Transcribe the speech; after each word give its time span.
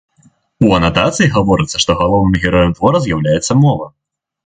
У 0.67 0.71
анатацыі 0.77 1.27
гаворыцца, 1.35 1.77
што 1.85 1.99
галоўным 2.01 2.41
героем 2.49 2.71
твора 2.81 3.07
з'яўляецца 3.07 3.63
мова. 3.65 3.93